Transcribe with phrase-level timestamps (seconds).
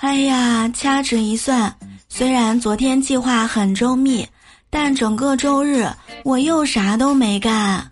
[0.00, 1.76] 哎呀，掐指一算，
[2.08, 4.26] 虽然昨天计划很周密，
[4.70, 5.86] 但整个周日
[6.24, 7.90] 我又啥都没干。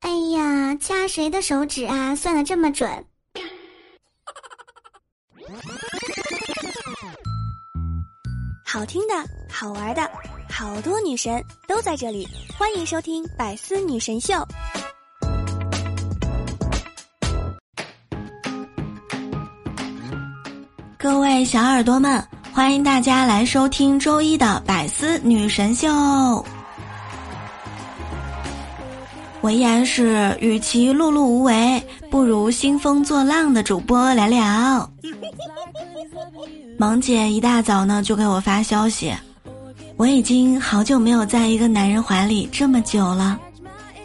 [0.00, 2.14] 哎呀，掐谁的手指啊？
[2.14, 2.88] 算的这么准？
[8.66, 9.14] 好听的，
[9.50, 10.10] 好玩的，
[10.50, 14.34] 好多女神都在这里，欢迎收听《百思女神秀》。
[21.02, 25.88] 各位小耳朵们，欢迎大家来收听周一的百思女神秀。
[29.40, 34.88] 我依然是与其碌碌无为，不如兴风作浪的主播聊聊。
[36.78, 39.12] 萌姐一大早呢就给我发消息，
[39.96, 43.36] 我已经好久没有在一个男人怀里这么久了。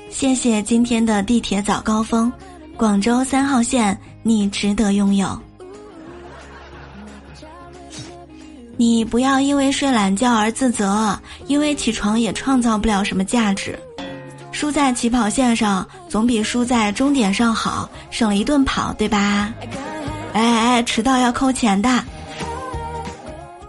[0.09, 2.33] 谢谢今天的地铁早高峰，
[2.75, 5.39] 广州三号线，你值得拥有。
[8.77, 13.77] 你不要因为睡懒觉而自责，因为起床也创造不了什么价值。
[14.51, 19.53] 输在起跑线上总比输在终点上好，省了一顿跑，对吧？
[20.33, 22.03] 哎哎，迟到要扣钱的。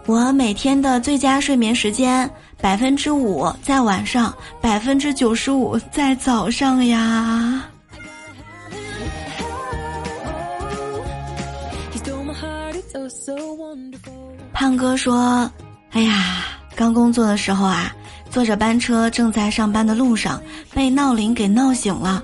[0.05, 7.63] 我每天的最佳睡眠时间百分之五在晚上，百分之九十五在早上呀。
[14.59, 15.49] 胖哥说
[15.91, 16.43] ：“哎呀，
[16.75, 17.95] 刚工作的时候啊，
[18.29, 20.37] 坐着班车正在上班的路上，
[20.73, 22.21] 被闹铃给闹醒了。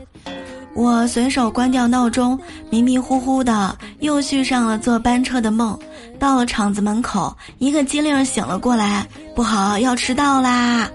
[0.73, 2.37] 我随手关掉闹钟，
[2.69, 5.79] 迷迷糊糊的又续上了坐班车的梦。
[6.19, 10.91] 到了厂子门口，一个机灵醒了过来，不好，要迟到啦！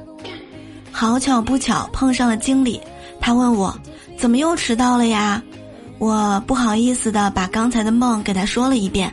[0.92, 2.78] 好巧不巧碰上了经理，
[3.18, 3.74] 他问我
[4.18, 5.42] 怎么又迟到了呀？
[5.96, 9.10] 我不好意思的把刚才的梦给他说了一遍。”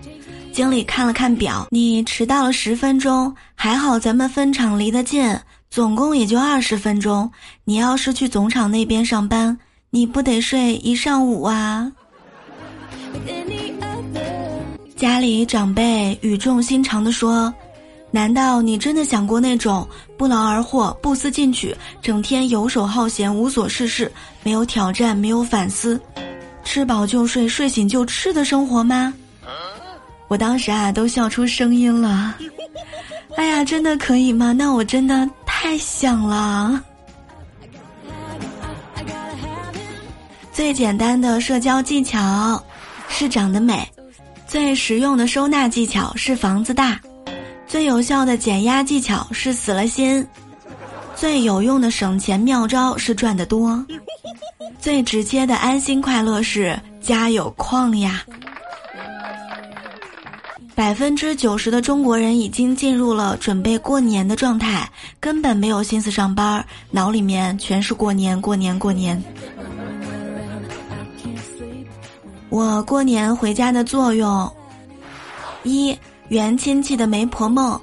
[0.58, 5.24] 经理看了看表，你迟到了十分钟，还好咱们分厂离得近，
[5.70, 7.32] 总共也就二十分钟。
[7.64, 9.56] 你要是去总厂那边上班，
[9.92, 11.92] 你不得睡一上午啊？
[14.96, 17.54] 家里长辈语重心长地说
[18.10, 26.02] ：“难道你真的想过那种不劳而获、不思进取、整天游手好闲、无所事事、没有挑战、没有反思、
[26.64, 29.14] 吃饱就睡、睡醒就吃的生活吗？”
[30.28, 32.36] 我当时啊，都笑出声音了。
[33.38, 34.52] 哎呀，真的可以吗？
[34.52, 36.84] 那我真的太想了。
[40.52, 42.62] 最简单的社交技巧
[43.08, 43.88] 是长得美，
[44.48, 47.00] 最实用的收纳技巧是房子大，
[47.68, 50.26] 最有效的减压技巧是死了心，
[51.16, 53.86] 最有用的省钱妙招是赚得多，
[54.82, 58.24] 最直接的安心快乐是家有矿呀。
[60.78, 64.88] 百分之九十的中国人已经进入了准备过年的状态，
[65.20, 69.20] 根本没有心思上班，脑里面全是过年、过年、过年。
[72.50, 74.48] 我过年回家的作用：
[75.64, 77.76] 一圆亲戚的媒婆梦；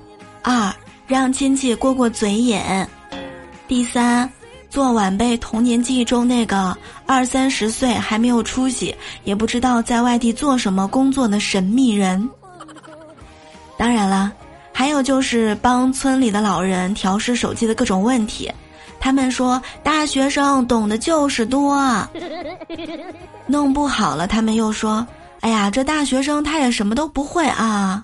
[0.43, 0.72] 二
[1.09, 2.87] 让亲戚过过嘴瘾；
[3.66, 4.31] 第三
[4.71, 8.94] 做晚辈童年记忆中那个二三十岁还没有出息，
[9.25, 12.31] 也不知道在外地做什么工作的神秘人。
[13.77, 14.33] 当然了，
[14.73, 18.51] 还有就是帮村里的老人调试手机的各种问题。
[19.01, 22.09] 他们说大学生懂得就是多，
[23.47, 25.07] 弄不好了，他们又说
[25.41, 28.03] ：“哎呀，这大学生他也什么都不会啊。”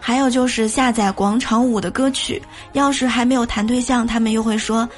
[0.00, 2.42] 还有就是下载广场舞的歌曲，
[2.72, 4.88] 要是还没有谈对象，他们又会说：“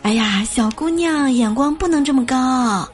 [0.00, 2.88] 哎呀，小姑娘眼光不能这么高。”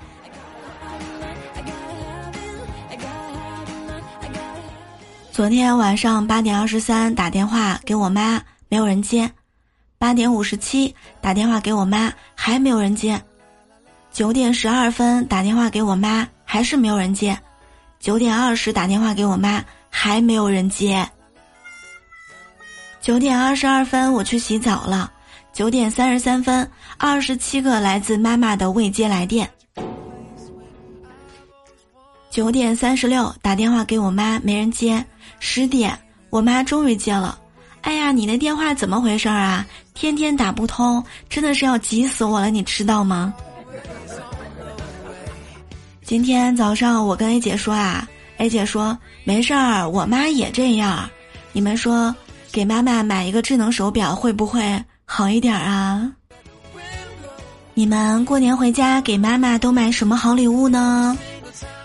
[5.33, 8.39] 昨天晚上八点二十三打电话给我妈，
[8.69, 9.27] 没有人接；
[9.97, 13.19] 八点五十七打电话给我妈，还没有人接；
[14.13, 17.35] 九点十二分打电话给我妈，还是没有人接；
[17.99, 21.03] 九点二十打电话给我妈，还没有人接；
[23.01, 25.11] 九点二十二分我去洗澡了；
[25.55, 29.51] 九点三十三分，二十七个来自妈妈的未接来电。
[32.29, 35.03] 九点三十六打电话给我妈，没人接。
[35.41, 35.99] 十点，
[36.31, 37.39] 我妈终于接了。
[37.83, 39.67] 哎呀，你那电话怎么回事啊？
[39.95, 43.35] 天天打不通，真的是要急死我了，你知道吗？
[46.05, 48.07] 今天早上我跟 A 姐说啊
[48.39, 51.09] ，A 姐说没事儿，我妈也这样。
[51.53, 52.15] 你们说，
[52.51, 56.13] 给妈妈买一个智能手表会不会好一点啊？
[57.75, 61.17] 你们过年回家给妈妈都买什么好礼物呢？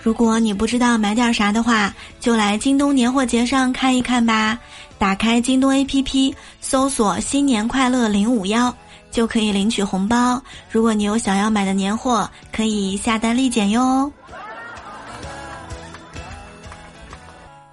[0.07, 4.57] 如果你不知道买点啥的话，就来京东年货节上看一看吧。
[4.98, 8.74] 打开京东 APP，搜索“新年快乐零五幺”，
[9.12, 10.42] 就可以领取红包。
[10.71, 14.09] 如果你有想要买的年货，可以下单立减哟。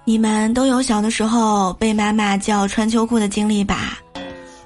[0.03, 3.97] 你们都有小的时候被妈妈叫穿秋裤的经历吧？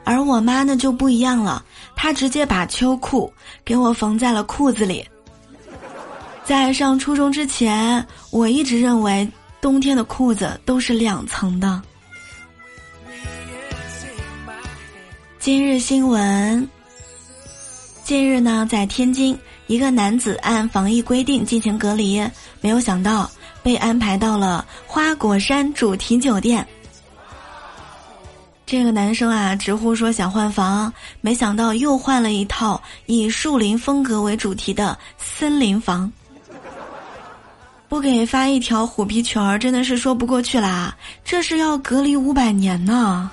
[0.03, 1.63] 而我妈呢就不一样了，
[1.95, 3.31] 她直接把秋裤
[3.63, 5.07] 给我缝在了裤子里。
[6.49, 9.29] 在上初中之前，我一直认为
[9.61, 11.79] 冬天的裤子都是两层的。
[15.37, 16.67] 今日新闻：
[18.03, 19.37] 近日呢，在天津，
[19.67, 22.19] 一个男子按防疫规定进行隔离，
[22.61, 23.29] 没有想到
[23.61, 26.67] 被安排到了花果山主题酒店。
[28.65, 30.91] 这个男生啊，直呼说想换房，
[31.21, 36.11] 没想到又换了一套以树林风格为主题的森林房。
[37.89, 40.95] 不给发一条虎皮裙儿，真的是说不过去啦！
[41.25, 43.31] 这是要隔离五百年呢。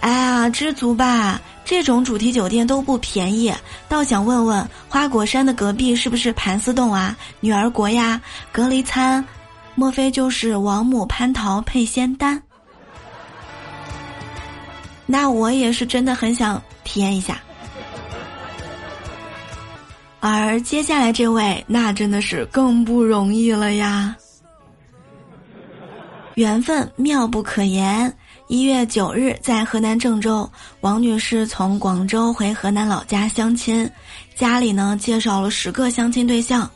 [0.00, 1.40] 哎呀，知足吧！
[1.64, 3.54] 这种主题酒店都不便宜，
[3.88, 8.20] 倒想问问花果山的隔壁是不是盘丝洞啊、女儿国呀？
[8.50, 9.24] 隔离餐，
[9.76, 12.42] 莫非就是王母蟠桃配仙丹？
[15.06, 17.40] 那我也是真的很想体验一下。
[20.26, 24.16] 而接下来这位，那真的是更不容易了呀！
[26.36, 28.10] 缘分妙不可言。
[28.48, 30.50] 一月九日，在河南郑州，
[30.80, 33.86] 王女士从广州回河南老家相亲，
[34.34, 36.70] 家里呢介绍了十个相亲对象，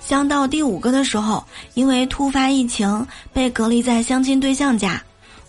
[0.00, 1.44] 相到第五个的时候，
[1.74, 5.00] 因为突发疫情被隔离在相亲对象家。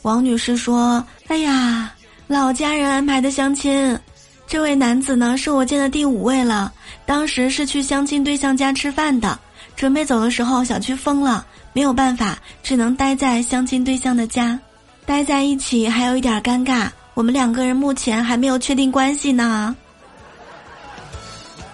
[0.03, 1.91] 王女士说：“哎呀，
[2.27, 3.97] 老家人安排的相亲。”
[4.47, 6.71] 这位男子呢，是我见的第五位了。
[7.05, 9.37] 当时是去相亲对象家吃饭的，
[9.75, 14.59] 准备走的时候，小区封了，没有办法，只能待在相亲对象的家。
[15.05, 19.75] 待在一起还有一点尴尬，我们两个人目前还没有确定关系呢。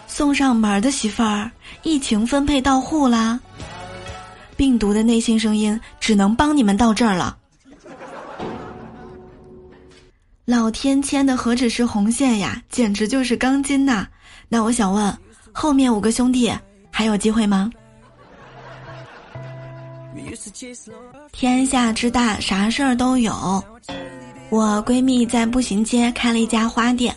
[0.07, 1.50] 送上门的媳妇儿，
[1.83, 3.39] 疫情分配到户啦。
[4.57, 7.38] 病毒的内心声音只能帮你们到这儿了。
[10.45, 14.07] 老天牵的何止是红线呀，简直就是钢筋呐！
[14.49, 15.17] 那我想问，
[15.51, 16.51] 后面五个兄弟
[16.91, 17.69] 还有机会吗？
[21.31, 23.63] 天下之大，啥事儿都有。
[24.49, 27.15] 我闺蜜在步行街开了一家花店，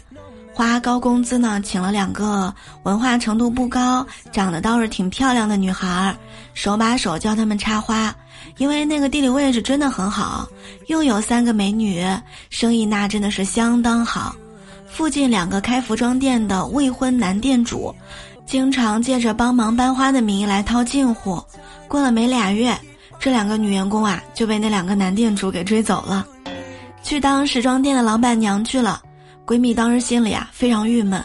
[0.55, 2.55] 花高工资呢，请了两个
[2.85, 6.15] 文化程度不高、长得倒是挺漂亮的女孩儿，
[6.55, 8.15] 手把手教他们插花。
[8.59, 10.47] 因为那个地理位置真的很好，
[10.87, 12.06] 又有三个美女，
[12.51, 14.37] 生意那真的是相当好。
[14.87, 17.93] 附近两个开服装店的未婚男店主，
[18.47, 21.43] 经常借着帮忙搬花的名义来套近乎。
[21.89, 22.79] 过了没俩月，
[23.19, 26.25] 这两个女员工啊就被那两个男店主给追走了，
[27.03, 29.03] 去当时装店的老板娘去了。
[29.46, 31.23] 闺蜜当时心里啊非常郁闷，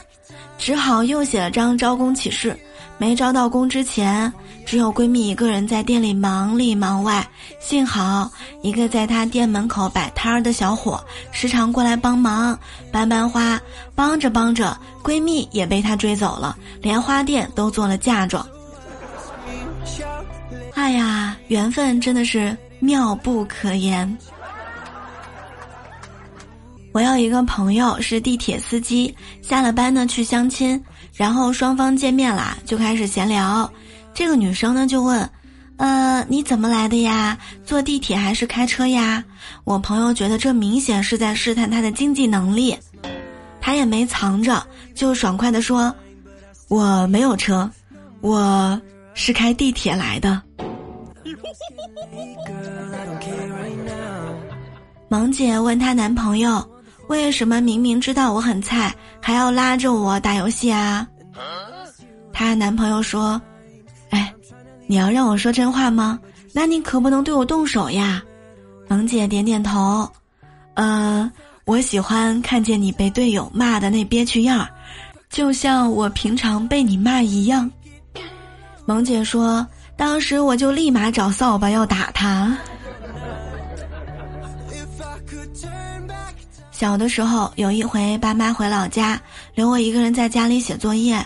[0.58, 2.58] 只好又写了张招工启事。
[2.98, 4.32] 没招到工之前。
[4.66, 7.28] 只有闺蜜一个人在店里忙里忙外，
[7.60, 8.30] 幸好
[8.62, 12.56] 一个在她店门口摆摊儿的小伙时常过来帮忙
[12.92, 13.60] 搬搬花，
[13.96, 18.48] 帮着帮着，闺蜜也被他追走了，连花店都做了嫁妆。
[20.76, 24.18] 哎呀，缘分真的是妙不可言。
[27.00, 33.72] 我有一个朋友是地铁司机，下了班呢去相亲，然后双方见面啦，就开始闲聊。
[34.14, 35.30] 这个女生呢就问
[35.80, 37.38] ：“呃，你怎么来的呀？
[37.64, 39.24] 坐地铁还是开车呀？”
[39.64, 42.78] 我朋友觉得这明显是在试探他的经济能力，
[43.62, 44.62] 他也没藏着，
[44.94, 45.96] 就爽快地说
[46.68, 47.72] ：“我没有车，
[48.20, 48.78] 我
[49.14, 50.42] 是开地铁来的。”
[55.08, 56.62] 萌姐问她男朋友
[57.10, 61.06] ：“为什么明明知道我很菜，还要拉着我打游戏啊？”
[62.34, 63.40] 她男朋友说。
[64.12, 64.34] 哎
[64.88, 66.20] 你要让我说真话吗？
[66.52, 68.24] 那你可不能对我动手呀！
[68.88, 70.10] 萌姐点点头，
[70.74, 71.32] 呃，
[71.66, 74.68] 我喜欢看见你被队友骂的那憋屈样儿，
[75.30, 77.70] 就像我平常被你骂一样。
[78.88, 79.64] 萌姐说，
[79.96, 82.58] 当时我就立马找扫把要打他。
[86.80, 89.20] 小的时候，有一回爸妈回老家，
[89.54, 91.22] 留我一个人在家里写作业。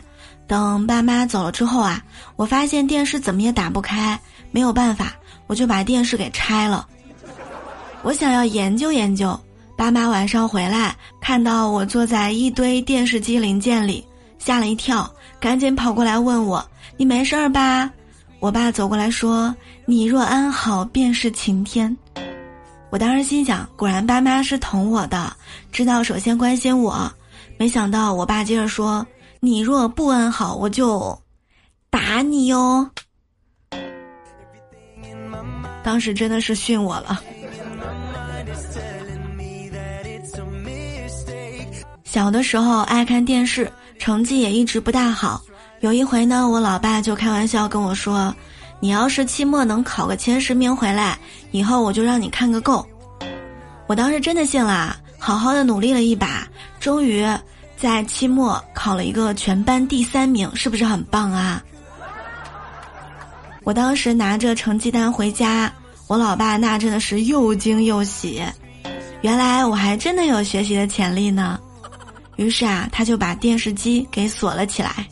[0.47, 2.03] 等爸妈走了之后啊，
[2.35, 4.19] 我发现电视怎么也打不开，
[4.49, 5.13] 没有办法，
[5.45, 6.87] 我就把电视给拆了。
[8.01, 9.39] 我想要研究研究。
[9.77, 14.03] 爸妈晚上回来，看到我坐在一堆电视机零件里，
[14.39, 15.07] 吓了一跳，
[15.39, 16.67] 赶紧跑过来问我
[16.97, 17.87] ：“你没事儿吧？”
[18.41, 19.55] 我爸走过来说
[19.85, 21.95] ：“你若安好，便是晴天。”
[22.93, 25.35] 我当时心想，果然爸妈是疼我的，
[25.71, 27.11] 知道首先关心我。
[27.57, 29.03] 没想到我爸接着说
[29.41, 31.19] ：“你若不安好，我就
[31.89, 32.87] 打你哟。”
[35.81, 37.19] 当时真的是训我了。
[42.03, 45.41] 小的时候爱看电视，成绩也一直不大好。
[45.79, 48.31] 有一回呢，我老爸就开玩笑跟我说。
[48.83, 51.17] 你要是期末能考个前十名回来，
[51.51, 52.85] 以后我就让你看个够。
[53.87, 56.45] 我当时真的信了，好好的努力了一把，
[56.81, 57.25] 终于
[57.77, 61.63] 在期末考了一个全班第三名，是不是很棒啊？
[63.63, 65.71] 我当时拿着成绩单回家，
[66.07, 68.43] 我老爸那真的是又惊又喜，
[69.21, 71.57] 原来我还真的有学习的潜力呢。
[72.35, 75.07] 于是啊，他就把电视机给锁了起来。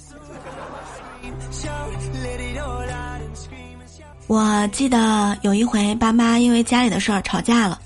[4.32, 7.78] 我记得有一回，爸妈因为家里的事儿吵架了，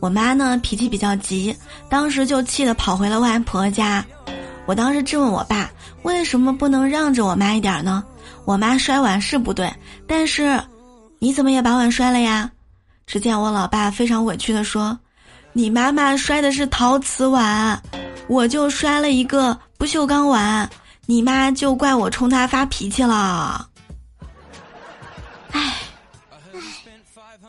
[0.00, 1.56] 我妈呢脾气比较急，
[1.88, 4.04] 当时就气得跑回了外婆家。
[4.66, 5.70] 我当时质问我爸，
[6.02, 8.02] 为什么不能让着我妈一点呢？
[8.44, 9.72] 我妈摔碗是不对，
[10.04, 10.60] 但是
[11.20, 12.50] 你怎么也把碗摔了呀？
[13.06, 14.98] 只见我老爸非常委屈地说
[15.54, 17.80] ：“你妈妈摔的是陶瓷碗，
[18.26, 20.68] 我就摔了一个不锈钢碗，
[21.06, 23.68] 你妈就怪我冲她发脾气了。”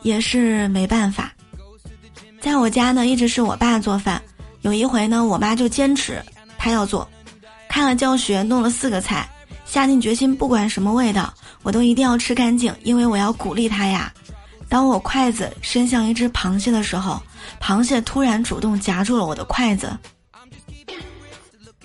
[0.02, 1.32] 也是没办法，
[2.40, 4.22] 在我家呢，一直是我爸做饭。
[4.62, 6.22] 有一回呢，我妈就坚持
[6.58, 7.08] 她要做，
[7.68, 9.28] 看了教学，弄了四个菜，
[9.64, 14.12] 下定决心，不管什么味道，我都一定要吃干净，因为我要鼓励她呀。
[14.68, 17.22] 当我筷子伸向一只螃蟹的时候，
[17.60, 19.96] 螃蟹突然主动夹住了我的筷子，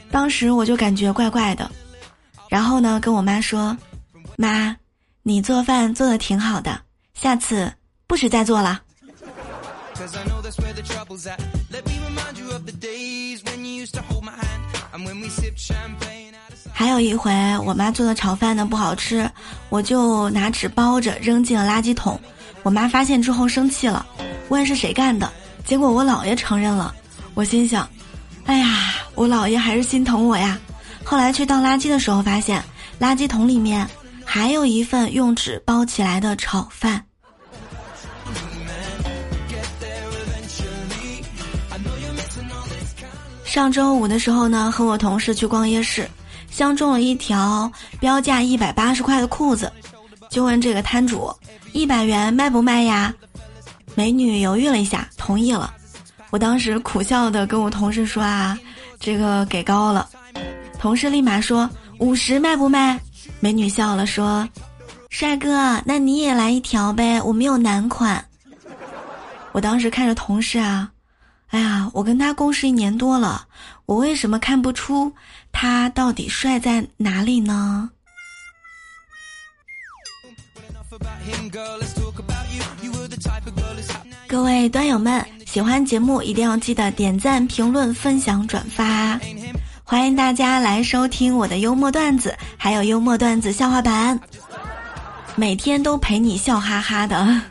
[0.09, 1.71] 当时我就感觉怪怪的，
[2.49, 3.77] 然后呢，跟我妈说
[4.37, 4.75] ：“妈，
[5.21, 6.81] 你做饭做的挺好的，
[7.13, 7.71] 下次。”
[8.11, 8.81] 不许再做了。
[16.73, 19.31] 还有一回，我妈做的炒饭呢不好吃，
[19.69, 22.19] 我就拿纸包着扔进了垃圾桶。
[22.63, 24.05] 我妈发现之后生气了，
[24.49, 25.31] 问是谁干的。
[25.63, 26.93] 结果我姥爷承认了。
[27.33, 27.89] 我心想，
[28.45, 30.59] 哎呀，我姥爷还是心疼我呀。
[31.01, 32.61] 后来去倒垃圾的时候，发现
[32.99, 33.87] 垃圾桶里面
[34.25, 37.05] 还有一份用纸包起来的炒饭。
[43.51, 46.09] 上周五的时候呢，和我同事去逛夜市，
[46.49, 49.69] 相中了一条标价一百八十块的裤子，
[50.29, 51.29] 就问这个摊主
[51.73, 53.13] ：“一百元卖不卖呀？”
[53.93, 55.73] 美女犹豫了一下，同意了。
[56.29, 58.57] 我当时苦笑的跟我同事说：“啊，
[59.01, 60.07] 这个给高了。”
[60.79, 62.97] 同事立马说：“五十卖不卖？”
[63.41, 64.47] 美女笑了说
[65.11, 68.23] ：“帅哥，那你也来一条呗，我们有男款。”
[69.51, 70.89] 我当时看着同事啊。
[71.51, 73.45] 哎呀，我跟他共事一年多了，
[73.85, 75.13] 我为什么看不出
[75.51, 77.89] 他到底帅在哪里呢？
[84.27, 89.19] 各位端友们，喜欢节目一定要记得点赞、评论、分享、转发，
[89.83, 94.17] 欢迎大家来收听我的幽默段子，还有幽默段子笑话版，
[95.35, 97.41] 每天都陪你笑哈哈的。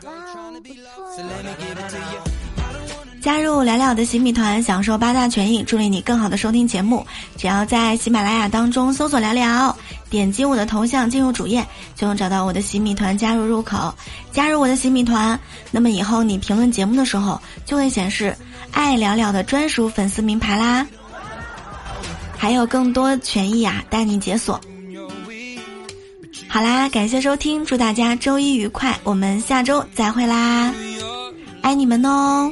[3.21, 7.05] 加入聊聊的喜米团，享受八大权益，助力你更好的收听节目。
[7.37, 9.77] 只要在喜马拉雅当中搜索“聊聊”，
[10.09, 11.63] 点击我的头像进入主页，
[11.95, 13.93] 就能找到我的喜米团加入入口。
[14.31, 18.35] 加入我的喜米团，那么以后你评论节目的时候，就会显示
[18.73, 20.87] “爱聊聊”的专属粉丝名牌啦。
[22.35, 24.59] 还有更多权益啊，带你解锁。
[26.47, 30.73] 好啦，感谢收听，祝大家周一愉快，我们下周再会啦，
[31.61, 32.51] 爱你们哦。